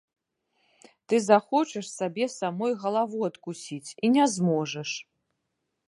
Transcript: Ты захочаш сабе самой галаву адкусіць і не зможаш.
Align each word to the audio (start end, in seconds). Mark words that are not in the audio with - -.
Ты 1.07 1.15
захочаш 1.31 1.85
сабе 1.97 2.25
самой 2.39 2.73
галаву 2.87 3.17
адкусіць 3.31 3.95
і 4.07 4.13
не 4.19 4.25
зможаш. 4.39 4.89